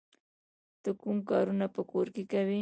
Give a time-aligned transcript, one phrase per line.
[0.83, 2.59] ته کوم کارونه په کور کې کوې؟